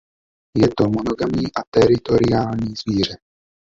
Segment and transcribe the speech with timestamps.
[0.57, 3.17] Je to monogamní a teritoriální zvíře.